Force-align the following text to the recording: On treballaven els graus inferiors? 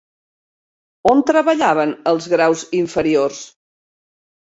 On 1.11 1.21
treballaven 1.31 1.95
els 2.15 2.31
graus 2.35 2.67
inferiors? 2.83 3.47